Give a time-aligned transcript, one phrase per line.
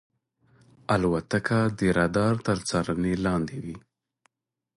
[0.93, 3.77] الوتکه د رادار تر څارنې لاندې وي.